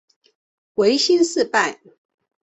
[0.73, 1.79] 维新事败。